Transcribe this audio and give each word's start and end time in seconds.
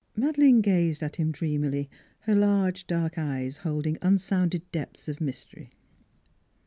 Madeleine 0.15 0.61
gazed 0.61 1.03
at 1.03 1.17
him 1.17 1.31
dreamily, 1.31 1.87
her 2.21 2.33
large 2.33 2.87
dark 2.87 3.19
eyes 3.19 3.57
holding 3.57 3.99
un 4.01 4.17
sounded 4.17 4.63
depths 4.71 5.07
of 5.07 5.21
mystery. 5.21 5.69